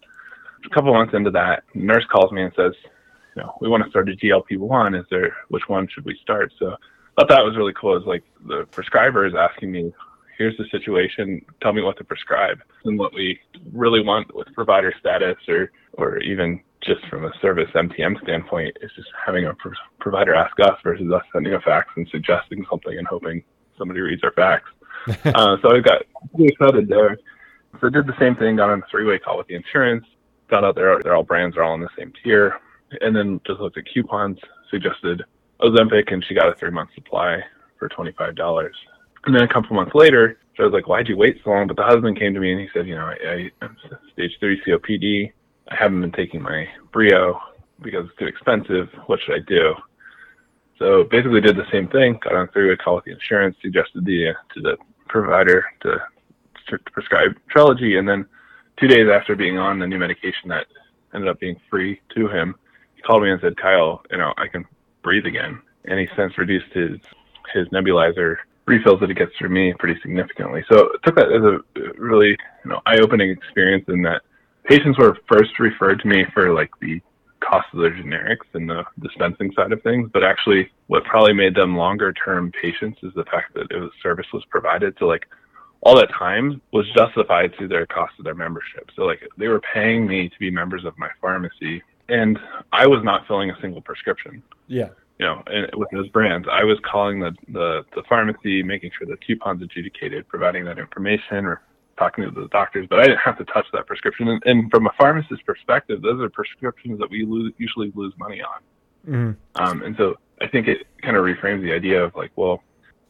[0.65, 2.71] a couple months into that, nurse calls me and says,
[3.35, 4.99] you know, we want to start a GLP-1.
[4.99, 6.51] Is there, which one should we start?
[6.57, 6.75] So
[7.17, 7.97] thought that was really cool.
[7.97, 9.93] Is like the prescriber is asking me,
[10.37, 12.59] here's the situation, tell me what to prescribe.
[12.85, 13.39] And what we
[13.73, 18.91] really want with provider status or, or even just from a service MTM standpoint is
[18.95, 19.55] just having a
[19.99, 23.43] provider ask us versus us sending a fax and suggesting something and hoping
[23.77, 24.63] somebody reads our fax.
[25.25, 26.03] uh, so I got
[26.33, 27.17] really excited there.
[27.81, 30.05] So I did the same thing, got on a three-way call with the insurance,
[30.49, 32.59] found out they're, they're all brands are all in the same tier,
[33.01, 34.37] and then just looked at coupons,
[34.69, 35.23] suggested
[35.61, 37.41] Ozempic, and she got a three-month supply
[37.77, 38.69] for $25.
[39.25, 41.67] And then a couple months later, so I was like, why'd you wait so long?
[41.67, 43.77] But the husband came to me and he said, you know, I, I, am
[44.13, 45.31] stage three COPD.
[45.69, 47.39] I haven't been taking my Breo
[47.81, 48.87] because it's too expensive.
[49.05, 49.73] What should I do?
[50.79, 54.29] So basically did the same thing, got on three-way call with the insurance, suggested the,
[54.29, 54.77] uh, to the
[55.09, 56.01] provider to,
[56.69, 57.99] to prescribe Trelegy.
[57.99, 58.25] And then
[58.79, 60.67] two days after being on the new medication that
[61.13, 62.55] ended up being free to him,
[62.95, 64.65] he called me and said, Kyle, you know, I can
[65.07, 65.61] breathe again.
[65.85, 66.97] And he since reduced his,
[67.53, 70.65] his nebulizer refills that he gets through me pretty significantly.
[70.69, 74.21] So I took that as a really, you know, eye-opening experience in that
[74.65, 76.99] patients were first referred to me for like the
[77.39, 81.55] cost of their generics and the dispensing side of things, but actually what probably made
[81.55, 84.93] them longer term patients is the fact that it was service was provided.
[84.99, 85.25] So like
[85.79, 88.89] all that time was justified through their cost of their membership.
[88.93, 92.39] So like they were paying me to be members of my pharmacy and
[92.71, 94.43] I was not filling a single prescription.
[94.67, 94.89] Yeah.
[95.19, 99.07] You know, and with those brands, I was calling the, the, the pharmacy, making sure
[99.07, 101.61] the coupons adjudicated, providing that information, or
[101.97, 104.27] talking to the doctors, but I didn't have to touch that prescription.
[104.27, 108.41] And, and from a pharmacist perspective, those are prescriptions that we lose, usually lose money
[108.41, 109.11] on.
[109.11, 109.63] Mm-hmm.
[109.63, 112.61] Um, and so I think it kind of reframes the idea of like, well,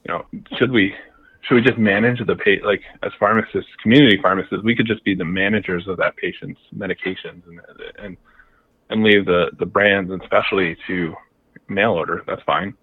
[0.05, 0.25] you know,
[0.57, 0.93] should we
[1.41, 5.15] should we just manage the pay like as pharmacists, community pharmacists, we could just be
[5.15, 7.59] the managers of that patient's medications and
[7.99, 8.17] and
[8.89, 11.13] and leave the the brands and specialty to
[11.67, 12.23] mail order.
[12.27, 12.73] That's fine.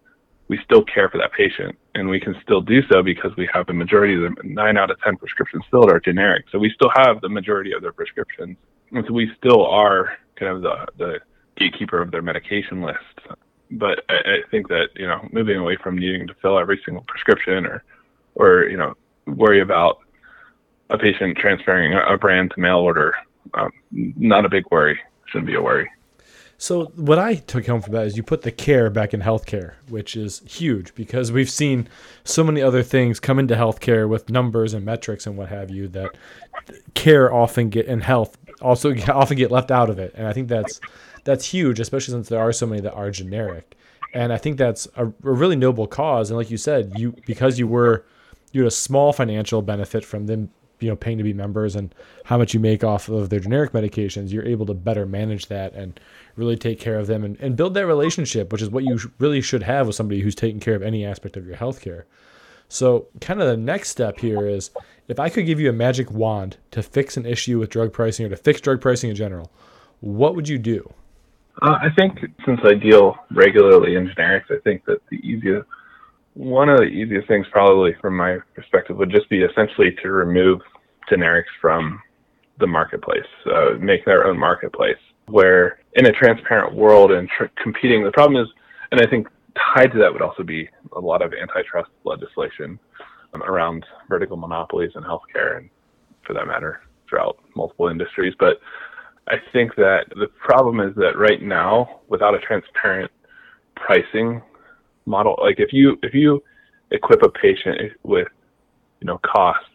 [0.49, 3.67] We still care for that patient and we can still do so because we have
[3.67, 6.45] the majority of them nine out of ten prescriptions filled are generic.
[6.53, 8.57] So we still have the majority of their prescriptions.
[8.93, 11.21] And so we still are kind of the, the
[11.57, 12.99] gatekeeper of their medication list.
[13.71, 17.05] But I, I think that you know moving away from needing to fill every single
[17.09, 17.83] prescription or
[18.35, 18.95] or you know
[19.27, 19.99] worry about
[20.91, 23.15] a patient transferring a brand to mail order
[23.55, 24.99] um, not a big worry
[25.35, 25.91] shouldn't be a worry
[26.57, 29.75] so what I took home from that is you put the care back in healthcare,
[29.89, 31.89] which is huge because we've seen
[32.23, 35.89] so many other things come into healthcare with numbers and metrics and what have you
[35.89, 36.17] that
[36.95, 40.49] care often get in health also often get left out of it, and I think
[40.49, 40.81] that's
[41.25, 43.77] that's huge, especially since there are so many that are generic.
[44.13, 46.31] And I think that's a, a really noble cause.
[46.31, 48.05] And like you said, you because you were
[48.53, 51.95] you had a small financial benefit from them you know paying to be members and
[52.25, 55.73] how much you make off of their generic medications you're able to better manage that
[55.75, 55.99] and
[56.37, 59.41] really take care of them and, and build that relationship which is what you really
[59.41, 62.05] should have with somebody who's taking care of any aspect of your healthcare.
[62.69, 64.71] So kind of the next step here is
[65.09, 68.27] if i could give you a magic wand to fix an issue with drug pricing
[68.27, 69.51] or to fix drug pricing in general
[70.01, 70.93] what would you do?
[71.63, 75.69] Uh, i think since i deal regularly in generics i think that the easiest
[76.35, 80.61] one of the easiest things, probably from my perspective, would just be essentially to remove
[81.11, 82.01] generics from
[82.59, 84.99] the marketplace, uh, make their own marketplace.
[85.27, 88.49] Where in a transparent world and tr- competing, the problem is,
[88.93, 89.29] and I think
[89.75, 92.79] tied to that would also be a lot of antitrust legislation
[93.33, 95.71] um, around vertical monopolies in healthcare, and
[96.27, 98.35] for that matter, throughout multiple industries.
[98.39, 98.61] But
[99.29, 103.11] I think that the problem is that right now, without a transparent
[103.77, 104.43] pricing
[105.07, 106.43] model, like if you if you
[106.91, 108.29] equip a patient with
[109.01, 109.69] you know costs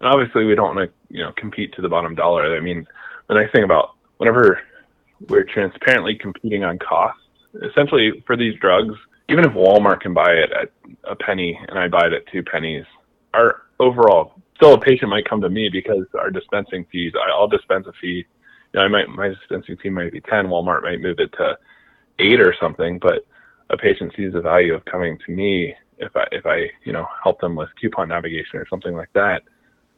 [0.00, 2.56] and obviously we don't want to you know compete to the bottom dollar.
[2.56, 2.86] I mean,
[3.28, 4.60] the nice thing about whenever
[5.28, 7.22] we're transparently competing on costs,
[7.70, 8.94] essentially for these drugs,
[9.28, 10.70] even if Walmart can buy it at
[11.04, 12.84] a penny and I buy it at two pennies,
[13.34, 17.12] our overall still a patient might come to me because our dispensing fees.
[17.32, 18.24] I'll dispense a fee.
[18.72, 20.46] You know, I might my dispensing fee might be ten.
[20.46, 21.58] Walmart might move it to
[22.18, 23.26] eight or something, but
[23.70, 27.06] a patient sees the value of coming to me if I if I you know
[27.22, 29.42] help them with coupon navigation or something like that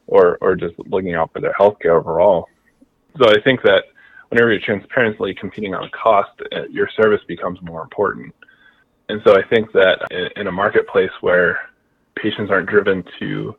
[0.06, 2.48] or or just looking out for their healthcare overall.
[3.18, 3.84] So I think that
[4.28, 8.34] whenever you're transparently competing on cost, uh, your service becomes more important.
[9.08, 11.58] And so I think that in a marketplace where
[12.16, 13.54] patients aren't driven to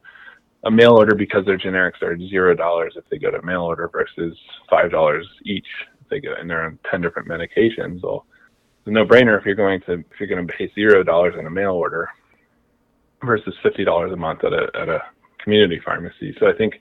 [0.65, 3.89] a mail order because their generics are zero dollars if they go to mail order
[3.91, 4.37] versus
[4.69, 5.67] five dollars each
[6.01, 8.01] if they go and they're on ten different medications.
[8.01, 8.25] Well,
[8.85, 11.49] a no-brainer if you're going to if you're going to pay zero dollars in a
[11.49, 12.09] mail order
[13.23, 15.01] versus fifty dollars a month at a at a
[15.43, 16.35] community pharmacy.
[16.39, 16.75] So I think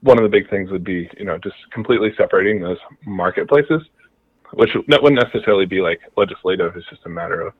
[0.00, 3.82] one of the big things would be, you know, just completely separating those marketplaces,
[4.52, 6.76] which wouldn't necessarily be like legislative.
[6.76, 7.54] It's just a matter of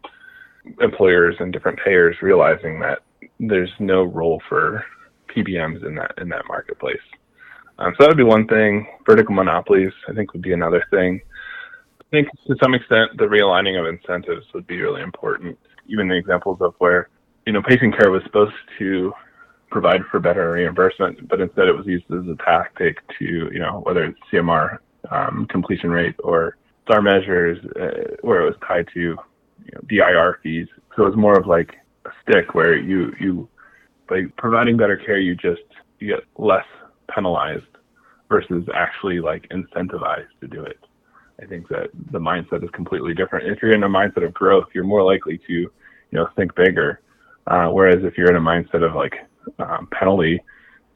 [0.81, 3.01] employers and different payers realizing that
[3.41, 4.85] there's no role for
[5.35, 6.97] PBMs in that in that marketplace.
[7.79, 8.87] Um, so that would be one thing.
[9.05, 11.21] Vertical monopolies, I think, would be another thing.
[12.15, 15.59] I think to some extent the realigning of incentives would be really important.
[15.89, 17.09] Even the examples of where
[17.45, 19.13] you know patient care was supposed to
[19.69, 23.81] provide for better reimbursement, but instead it was used as a tactic to, you know,
[23.83, 24.79] whether it's CMR
[25.11, 30.39] um, completion rate or star measures, uh, where it was tied to you know, DIR
[30.41, 30.69] fees.
[30.95, 31.75] So it was more of like
[32.05, 33.49] a stick where you you
[34.09, 35.63] by providing better care, you just
[35.99, 36.67] you get less
[37.13, 37.65] penalized
[38.29, 40.79] versus actually like incentivized to do it.
[41.45, 43.49] I think that the mindset is completely different.
[43.49, 45.71] If you're in a mindset of growth, you're more likely to, you
[46.13, 47.01] know, think bigger.
[47.47, 49.15] Uh, whereas if you're in a mindset of like
[49.59, 50.41] um, penalty,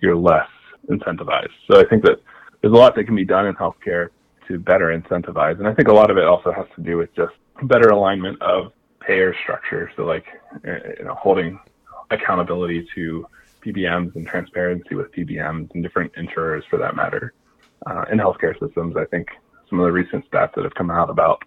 [0.00, 0.48] you're less
[0.88, 1.52] incentivized.
[1.70, 2.22] So I think that
[2.61, 4.08] there's a lot that can be done in healthcare
[4.48, 7.14] to better incentivize, and I think a lot of it also has to do with
[7.14, 7.34] just
[7.64, 9.90] better alignment of payer structure.
[9.96, 10.24] So like,
[10.66, 11.58] uh, you know, holding
[12.11, 13.26] accountability to
[13.62, 17.34] PBMs and transparency with PBMs and different insurers for that matter
[17.87, 18.96] uh, in healthcare systems.
[18.96, 19.28] I think
[19.68, 21.42] some of the recent stats that have come out about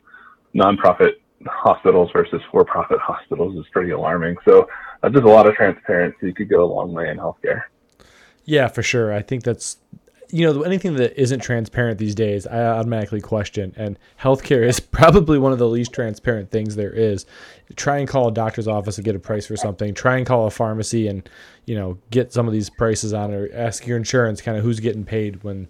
[0.55, 1.13] nonprofit
[1.47, 4.35] hospitals versus for-profit hospitals is pretty alarming.
[4.45, 4.67] So
[5.03, 7.63] uh, just a lot of transparency could go a long way in healthcare.
[8.45, 9.13] Yeah, for sure.
[9.13, 9.77] I think that's
[10.33, 13.73] you know anything that isn't transparent these days, I automatically question.
[13.75, 17.25] And healthcare is probably one of the least transparent things there is.
[17.75, 19.93] Try and call a doctor's office and get a price for something.
[19.93, 21.27] Try and call a pharmacy and
[21.65, 24.79] you know get some of these prices on, or ask your insurance kind of who's
[24.79, 25.67] getting paid when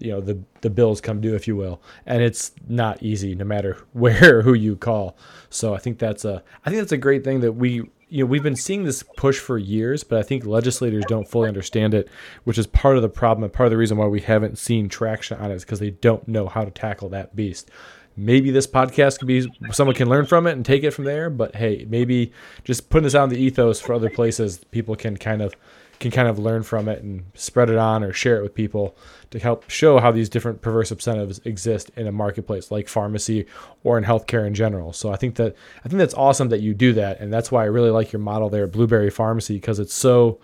[0.00, 1.80] you know the the bills come due if you will.
[2.06, 5.16] And it's not easy no matter where who you call.
[5.50, 8.26] So i think that's a i think that's a great thing that we you know
[8.26, 12.08] we've been seeing this push for years but i think legislators don't fully understand it
[12.44, 14.88] which is part of the problem and part of the reason why we haven't seen
[14.88, 17.70] traction on it is because they don't know how to tackle that beast.
[18.16, 21.30] Maybe this podcast could be someone can learn from it and take it from there
[21.30, 22.32] but hey maybe
[22.64, 25.54] just putting this out in the ethos for other places people can kind of
[26.00, 28.96] can kind of learn from it and spread it on or share it with people
[29.30, 33.46] to help show how these different perverse incentives exist in a marketplace like pharmacy
[33.84, 34.92] or in healthcare in general.
[34.94, 37.62] So I think that I think that's awesome that you do that, and that's why
[37.62, 40.40] I really like your model there, Blueberry Pharmacy, because it's so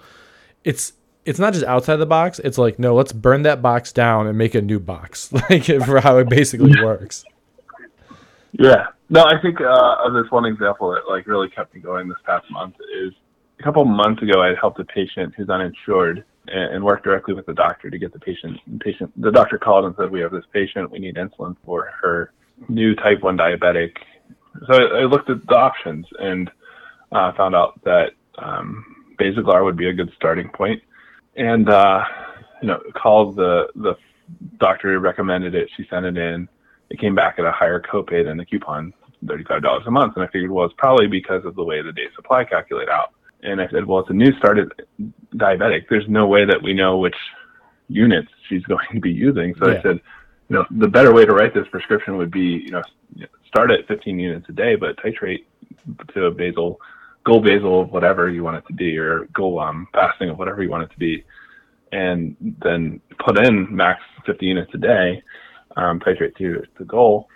[0.63, 0.93] it's
[1.25, 2.39] it's not just outside the box.
[2.41, 6.01] It's like no, let's burn that box down and make a new box, like for
[6.01, 7.25] how it basically works.
[8.53, 8.89] Yeah.
[9.09, 12.19] No, I think uh, of this one example that like really kept me going this
[12.27, 13.13] past month is
[13.59, 17.47] a couple months ago, I helped a patient who's uninsured and, and worked directly with
[17.47, 18.59] the doctor to get the patient.
[18.81, 20.91] Patient, the doctor called and said, "We have this patient.
[20.91, 22.33] We need insulin for her
[22.69, 23.97] new type one diabetic."
[24.67, 26.51] So I, I looked at the options and
[27.13, 28.85] uh, found out that um,
[29.19, 30.83] Basaglar would be a good starting point,
[31.37, 32.05] and uh,
[32.61, 33.95] you know, called the the
[34.59, 35.71] doctor who recommended it.
[35.77, 36.49] She sent it in.
[36.91, 38.93] It came back at a higher copay than the coupon,
[39.27, 41.93] thirty-five dollars a month, and I figured, well, it's probably because of the way the
[41.93, 43.13] day supply calculate out.
[43.43, 44.73] And I said, well, it's a new started
[45.35, 45.85] diabetic.
[45.89, 47.17] There's no way that we know which
[47.89, 49.55] units she's going to be using.
[49.59, 49.79] So yeah.
[49.79, 50.01] I said,
[50.49, 52.83] you know, the better way to write this prescription would be, you know,
[53.47, 55.45] start at 15 units a day, but titrate
[56.15, 56.81] to a basal,
[57.25, 60.63] goal basal of whatever you want it to be, or goal um, fasting of whatever
[60.63, 61.25] you want it to be,
[61.93, 65.23] and then put in max 50 units a day,
[65.77, 67.29] um, titrate to the goal,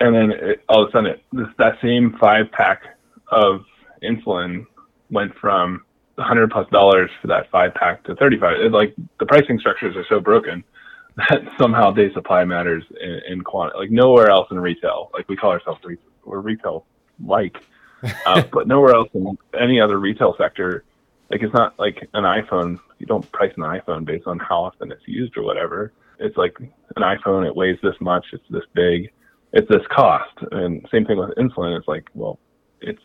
[0.00, 2.82] and then it, all of a sudden it, this, that same five pack
[3.28, 3.64] of
[4.02, 4.66] insulin
[5.12, 5.84] went from
[6.16, 8.60] 100 plus dollars for that five pack to 35.
[8.60, 10.64] It, like the pricing structures are so broken
[11.16, 13.78] that somehow day supply matters in, in quantity.
[13.78, 16.86] Like nowhere else in retail, like we call ourselves re- we're retail
[17.24, 17.56] like,
[18.26, 20.84] uh, but nowhere else in any other retail sector.
[21.30, 22.78] Like it's not like an iPhone.
[22.98, 25.92] You don't price an iPhone based on how often it's used or whatever.
[26.18, 27.46] It's like an iPhone.
[27.46, 28.26] It weighs this much.
[28.32, 29.10] It's this big.
[29.52, 30.36] It's this cost.
[30.50, 31.76] And same thing with insulin.
[31.78, 32.38] It's like well,
[32.80, 33.00] it's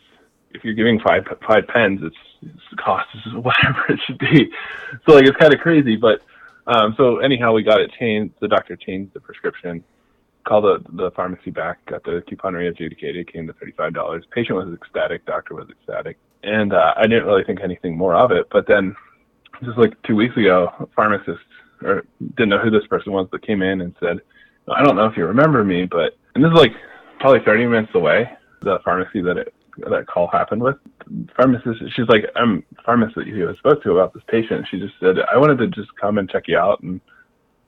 [0.58, 4.52] if you're giving five five pens, it's, it's cost is whatever it should be.
[5.06, 6.22] So like it's kind of crazy, but
[6.68, 8.36] um, so anyhow, we got it changed.
[8.42, 9.84] The doctor changed the prescription,
[10.46, 14.26] called the the pharmacy back, got the coupon re-adjudicated, came to thirty five dollars.
[14.32, 18.32] Patient was ecstatic, doctor was ecstatic, and uh, I didn't really think anything more of
[18.32, 18.48] it.
[18.52, 18.96] But then,
[19.64, 21.40] just like two weeks ago, a pharmacist
[21.84, 22.04] or
[22.36, 24.20] didn't know who this person was, but came in and said,
[24.68, 26.74] "I don't know if you remember me, but," and this is like
[27.20, 28.30] probably thirty minutes away.
[28.62, 30.76] The pharmacy that it that call happened with.
[31.36, 34.68] Pharmacist, she's like, I'm pharmacist that you spoke to about this patient.
[34.70, 37.00] She just said, I wanted to just come and check you out and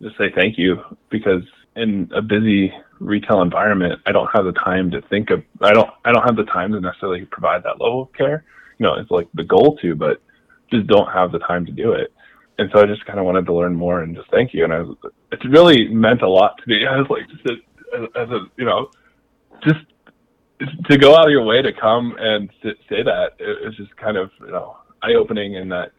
[0.02, 1.44] just say thank you because
[1.76, 5.90] in a busy retail environment, I don't have the time to think of, I don't,
[6.06, 8.44] I don't have the time to necessarily provide that level of care.
[8.78, 10.22] You know, it's like the goal to, but
[10.72, 12.14] just don't have the time to do it.
[12.58, 14.66] And so I just kind of wanted to learn more and just thank you.
[14.66, 14.98] And I was,
[15.32, 16.86] it really meant a lot to me.
[16.90, 17.62] I was like, just
[18.16, 18.90] as a, you know,
[19.64, 19.80] just
[20.90, 24.30] to go out of your way to come and say that is just kind of
[24.42, 25.92] you know eye opening in that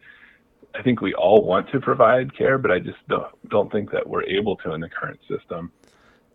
[0.75, 4.07] I think we all want to provide care, but I just don't don't think that
[4.07, 5.71] we're able to in the current system.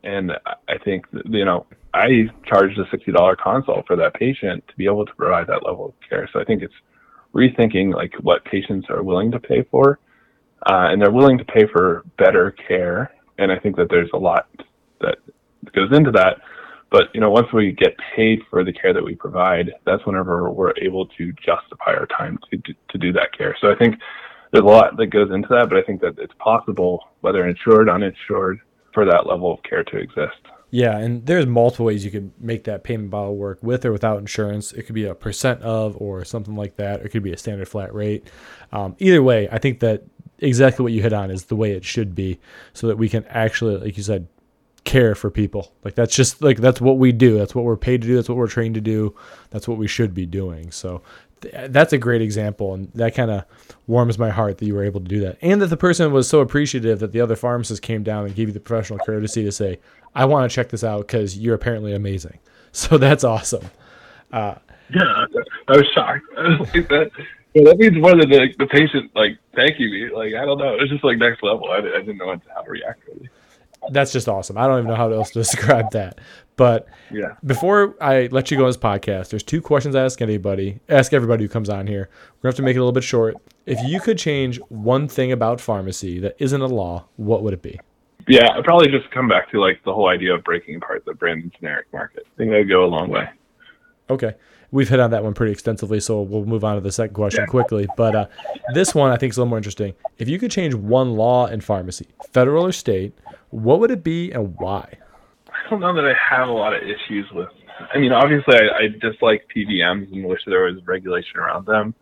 [0.05, 0.33] And
[0.69, 4.87] I think you know I charged a sixty dollar consult for that patient to be
[4.87, 6.29] able to provide that level of care.
[6.33, 6.75] So I think it's
[7.35, 9.99] rethinking like what patients are willing to pay for,
[10.71, 13.13] uh, and they're willing to pay for better care.
[13.39, 14.49] And I think that there's a lot
[15.01, 15.19] that
[15.75, 16.39] goes into that.
[16.91, 20.51] But you know, once we get paid for the care that we provide, that's whenever
[20.51, 22.59] we're able to justify our time to
[22.91, 23.57] to do that care.
[23.61, 23.97] So I think
[24.53, 27.89] there's a lot that goes into that, but I think that it's possible, whether insured,
[27.89, 28.61] or uninsured,
[28.95, 30.41] for that level of care to exist.
[30.71, 34.19] Yeah, and there's multiple ways you could make that payment model work with or without
[34.19, 34.73] insurance.
[34.73, 37.03] It could be a percent of or something like that.
[37.03, 38.29] It could be a standard flat rate.
[38.73, 40.05] Um, either way, I think that
[40.39, 42.41] exactly what you hit on is the way it should be,
[42.73, 44.29] so that we can actually, like you said,
[44.87, 45.75] care for people.
[45.85, 47.37] Like that's just like that's what we do.
[47.37, 48.15] That's what we're paid to do.
[48.15, 49.15] That's what we're trained to do.
[49.51, 50.71] That's what we should be doing.
[50.71, 51.03] So
[51.43, 53.45] th- that's a great example, and that kind of
[53.87, 56.29] warms my heart that you were able to do that, and that the person was
[56.29, 59.53] so appreciative that the other pharmacist came down and gave you the professional courtesy to
[59.53, 59.81] say,
[60.15, 62.39] "I want to check this out because you're apparently amazing."
[62.77, 63.71] So that's awesome.
[64.31, 64.57] Uh,
[64.95, 65.25] yeah,
[65.67, 66.25] I was shocked.
[66.91, 67.11] That.
[67.55, 70.11] That means more than the, the patient like thanking me.
[70.11, 71.71] Like I don't know, it was just like next level.
[71.71, 73.31] I, I didn't know how to react really
[73.91, 74.59] that's just awesome.
[74.59, 76.19] I don't even know how else to describe that.
[76.57, 77.35] But yeah.
[77.45, 81.13] before I let you go on this podcast, there's two questions I ask anybody, ask
[81.13, 82.09] everybody who comes on here.
[82.11, 83.37] We're gonna have to make it a little bit short.
[83.67, 87.63] If you could change one thing about pharmacy that isn't a law, what would it
[87.63, 87.79] be?
[88.29, 91.15] Yeah, I'd probably just come back to like the whole idea of breaking apart the
[91.15, 92.27] brand and generic market.
[92.27, 93.29] I think that'd go a long way.
[94.09, 94.35] Okay.
[94.77, 97.47] We've hit on that one pretty extensively, so we'll move on to the second question
[97.47, 97.89] quickly.
[97.97, 98.27] But uh,
[98.75, 99.95] this one I think is a little more interesting.
[100.19, 103.15] If you could change one law in pharmacy, federal or state,
[103.49, 104.99] what would it be and why?
[105.49, 107.49] I don't know that I have a lot of issues with.
[107.95, 111.95] I mean, obviously, I, I dislike PBMs and wish there was regulation around them.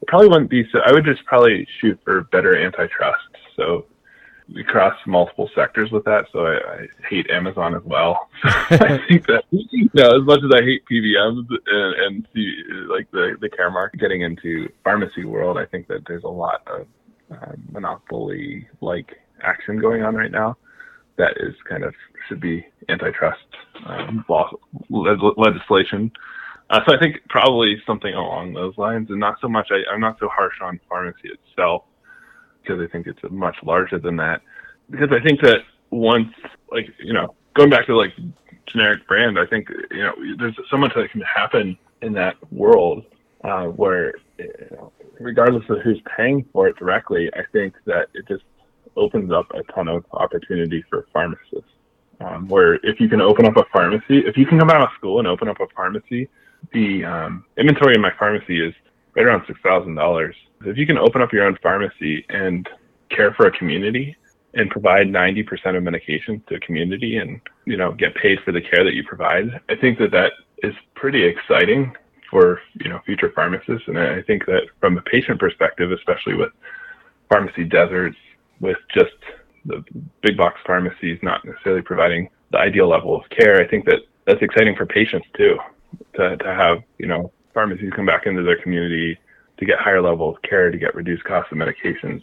[0.00, 0.78] It probably wouldn't be so.
[0.86, 3.26] I would just probably shoot for better antitrust.
[3.56, 3.86] So
[4.54, 6.26] we cross multiple sectors with that.
[6.32, 8.28] So I, I hate Amazon as well.
[8.44, 13.10] I think that you know, as much as I hate PBMs and, and see, like
[13.10, 16.86] the the Caremark getting into pharmacy world, I think that there's a lot of
[17.30, 20.56] uh, monopoly like action going on right now
[21.16, 21.94] that is kind of
[22.28, 23.38] should be antitrust
[23.86, 24.50] um, law
[24.88, 26.10] legislation.
[26.70, 29.68] Uh, so I think probably something along those lines, and not so much.
[29.70, 31.84] I, I'm not so harsh on pharmacy itself
[32.62, 34.42] because I think it's much larger than that.
[34.90, 36.32] Because I think that once,
[36.70, 38.12] like you know, going back to like
[38.66, 43.04] generic brand, I think you know there's so much that can happen in that world
[43.44, 48.26] uh, where, you know, regardless of who's paying for it directly, I think that it
[48.28, 48.44] just
[48.96, 51.70] opens up a ton of opportunity for pharmacists.
[52.20, 54.90] Um, where if you can open up a pharmacy, if you can come out of
[54.98, 56.28] school and open up a pharmacy,
[56.74, 58.74] the um, inventory in my pharmacy is
[59.14, 60.34] right around six thousand dollars.
[60.64, 62.68] If you can open up your own pharmacy and
[63.10, 64.16] care for a community
[64.54, 68.60] and provide 90% of medications to a community and you know get paid for the
[68.60, 70.32] care that you provide i think that that
[70.64, 71.94] is pretty exciting
[72.28, 76.50] for you know future pharmacists and i think that from a patient perspective especially with
[77.28, 78.16] pharmacy deserts
[78.60, 79.14] with just
[79.66, 79.84] the
[80.22, 83.60] big box pharmacies not necessarily providing the ideal level of care.
[83.60, 85.56] I think that that's exciting for patients too,
[86.16, 89.18] to, to have, you know, pharmacies come back into their community
[89.58, 92.22] to get higher level of care, to get reduced costs of medications.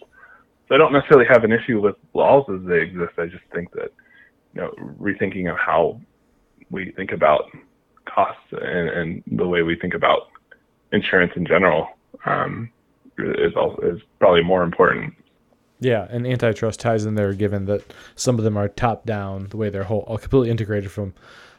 [0.68, 3.14] So I don't necessarily have an issue with laws as they exist.
[3.18, 3.92] I just think that,
[4.54, 6.02] you know, rethinking of how
[6.70, 7.46] we think about
[8.06, 10.30] costs and, and the way we think about
[10.92, 11.88] insurance in general
[12.26, 12.70] um,
[13.18, 15.14] is also is probably more important
[15.80, 19.58] yeah, and antitrust ties in there, given that some of them are top down, the
[19.58, 21.14] way they're whole, all completely integrated from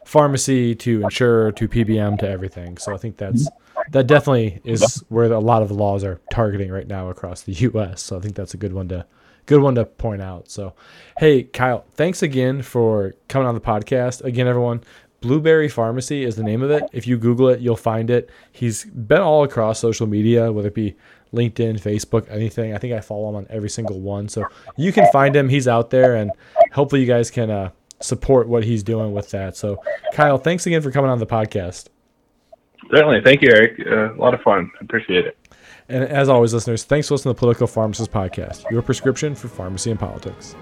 [0.09, 2.79] pharmacy to insurer to PBM to everything.
[2.79, 3.47] So I think that's
[3.91, 8.03] that definitely is where a lot of laws are targeting right now across the U.S.
[8.03, 9.05] So I think that's a good one to
[9.45, 10.51] good one to point out.
[10.51, 10.73] So,
[11.19, 14.25] hey Kyle, thanks again for coming on the podcast.
[14.25, 14.83] Again, everyone,
[15.21, 16.85] Blueberry Pharmacy is the name of it.
[16.91, 18.31] If you Google it, you'll find it.
[18.51, 20.97] He's been all across social media, whether it be
[21.35, 22.75] LinkedIn, Facebook, anything.
[22.75, 24.31] I think I follow him on every single one.
[24.31, 24.47] So
[24.79, 25.51] you can find him.
[25.51, 26.31] He's out there, and
[26.73, 27.71] hopefully you guys can uh,
[28.01, 29.57] support what he's doing with that.
[29.57, 29.83] So,
[30.13, 31.89] Kyle, thanks again for coming on the podcast.
[32.91, 33.23] Certainly.
[33.23, 33.81] Thank you, Eric.
[33.87, 34.71] Uh, a lot of fun.
[34.81, 35.37] Appreciate it.
[35.89, 39.49] And as always, listeners, thanks for listening to the Political Pharmacist Podcast, your prescription for
[39.49, 40.55] pharmacy and politics.